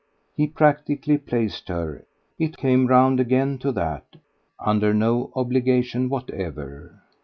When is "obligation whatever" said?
5.35-7.01